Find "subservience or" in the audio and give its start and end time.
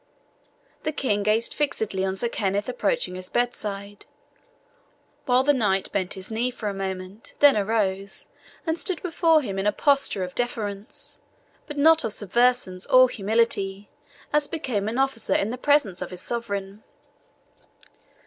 12.13-13.09